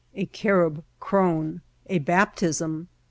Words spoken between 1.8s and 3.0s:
A Baptism.